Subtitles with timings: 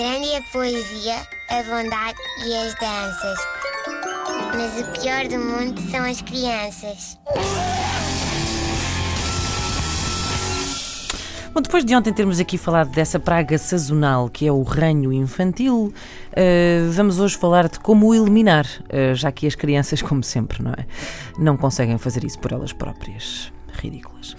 [0.00, 1.16] Grande é a poesia,
[1.50, 3.38] a bondade e as danças.
[4.56, 7.18] Mas o pior do mundo são as crianças.
[11.52, 15.92] Bom, depois de ontem termos aqui falado dessa praga sazonal que é o ranho infantil,
[15.92, 20.62] uh, vamos hoje falar de como o eliminar, uh, já que as crianças, como sempre,
[20.62, 20.86] não é?
[21.38, 23.52] Não conseguem fazer isso por elas próprias.
[23.74, 24.34] Ridículas.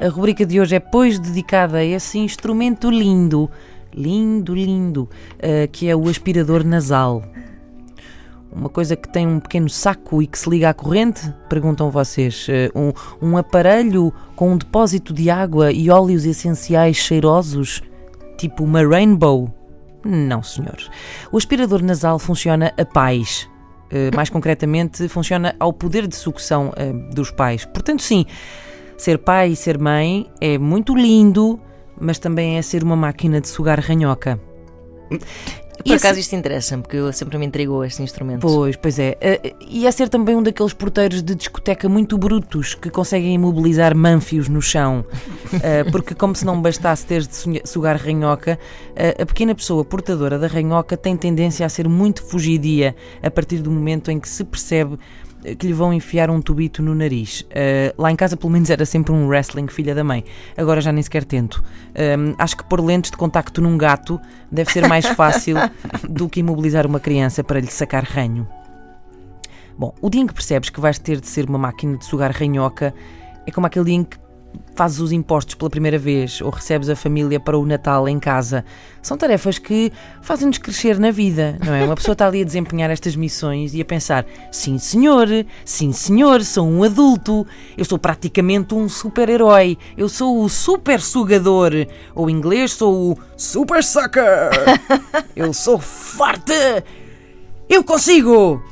[0.00, 3.50] A rubrica de hoje é, pois, dedicada a esse instrumento lindo,
[3.94, 7.22] lindo, lindo, uh, que é o aspirador nasal.
[8.52, 11.32] Uma coisa que tem um pequeno saco e que se liga à corrente?
[11.48, 12.48] Perguntam vocês.
[12.74, 12.92] Um,
[13.28, 17.80] um aparelho com um depósito de água e óleos essenciais cheirosos?
[18.36, 19.54] Tipo uma rainbow?
[20.04, 20.76] Não, senhor.
[21.30, 23.48] O aspirador nasal funciona a pais.
[23.92, 27.64] Uh, mais concretamente, funciona ao poder de sucção uh, dos pais.
[27.64, 28.24] Portanto, sim,
[28.96, 31.58] ser pai e ser mãe é muito lindo,
[32.00, 34.40] mas também é ser uma máquina de sugar ranhoca.
[35.84, 38.42] Por acaso isto interessa-me, porque eu sempre me intrigou este instrumento.
[38.42, 39.16] Pois, pois é.
[39.44, 43.96] Uh, e é ser também um daqueles porteiros de discoteca muito brutos que conseguem imobilizar
[43.96, 45.04] manfios no chão.
[45.54, 48.58] Uh, porque, como se não bastasse ter de sugar ranhoca,
[49.20, 53.70] a pequena pessoa portadora da ranhoca tem tendência a ser muito fugidia a partir do
[53.70, 54.98] momento em que se percebe
[55.58, 57.40] que lhe vão enfiar um tubito no nariz.
[57.42, 60.24] Uh, lá em casa, pelo menos, era sempre um wrestling filha da mãe.
[60.56, 61.56] Agora já nem sequer tento.
[61.90, 65.56] Uh, acho que pôr lentes de contacto num gato deve ser mais fácil
[66.08, 68.46] do que imobilizar uma criança para lhe sacar ranho.
[69.78, 72.32] Bom, o dia em que percebes que vais ter de ser uma máquina de sugar
[72.32, 72.92] ranhoca
[73.46, 74.18] é como aquele dia em que
[74.74, 78.64] fazes os impostos pela primeira vez ou recebes a família para o Natal em casa.
[79.02, 79.92] São tarefas que
[80.22, 81.84] fazem-nos crescer na vida, não é?
[81.84, 85.28] Uma pessoa está ali a desempenhar estas missões e a pensar: sim, senhor,
[85.64, 91.72] sim, senhor, sou um adulto, eu sou praticamente um super-herói, eu sou o super sugador,
[92.14, 94.50] ou em inglês sou o super sucker,
[95.36, 96.52] eu sou forte,
[97.68, 98.62] eu consigo!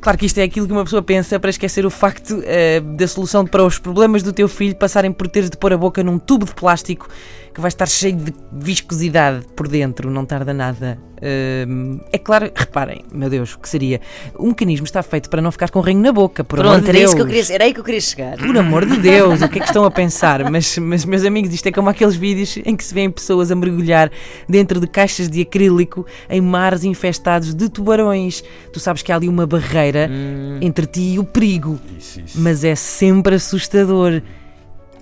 [0.00, 3.06] Claro que isto é aquilo que uma pessoa pensa para esquecer o facto uh, da
[3.06, 6.18] solução para os problemas do teu filho passarem por teres de pôr a boca num
[6.18, 7.08] tubo de plástico
[7.52, 13.04] que vai estar cheio de viscosidade por dentro, não tarda nada Uh, é claro, reparem,
[13.12, 14.00] meu Deus, o que seria?
[14.34, 16.42] O mecanismo está feito para não ficar com ranho na boca.
[16.42, 17.12] Por Pronto, amor de era, Deus.
[17.12, 18.38] Isso que queria, era aí que eu queria chegar.
[18.38, 20.50] Por amor de Deus, o que é que estão a pensar?
[20.50, 23.54] Mas, mas, meus amigos, isto é como aqueles vídeos em que se vêem pessoas a
[23.54, 24.10] mergulhar
[24.48, 28.42] dentro de caixas de acrílico em mares infestados de tubarões.
[28.72, 30.58] Tu sabes que há ali uma barreira hum.
[30.62, 31.78] entre ti e o perigo.
[31.98, 32.40] Isso, isso.
[32.40, 34.22] Mas é sempre assustador.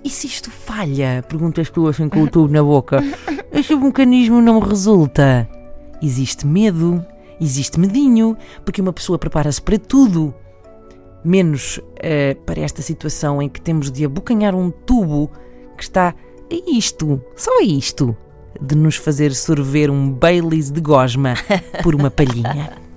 [0.05, 1.25] E se isto falha?
[1.29, 3.03] Perguntam as pessoas com o tubo na boca.
[3.53, 5.49] Este mecanismo não resulta.
[6.01, 7.05] Existe medo,
[7.41, 10.33] existe medinho, porque uma pessoa prepara-se para tudo,
[11.25, 15.31] menos uh, para esta situação em que temos de abocanhar um tubo
[15.77, 16.15] que está
[16.51, 18.17] a isto, só a isto,
[18.61, 21.35] de nos fazer sorver um Baileys de gosma
[21.83, 22.79] por uma palhinha.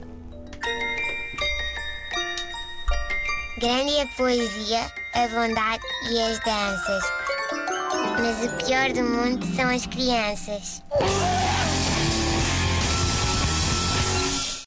[3.60, 7.04] Grande a poesia, a bondade e as danças.
[8.20, 10.82] Mas o pior do mundo são as crianças.